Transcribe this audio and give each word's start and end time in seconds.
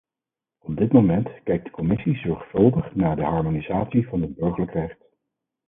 Op 0.59 0.77
dit 0.77 0.91
moment 0.93 1.29
kijkt 1.43 1.63
de 1.65 1.71
commissie 1.71 2.17
zorgvuldig 2.17 2.95
naar 2.95 3.15
de 3.15 3.23
harmonisatie 3.23 4.07
van 4.07 4.21
het 4.21 4.35
burgerlijk 4.35 4.71
recht. 4.73 5.03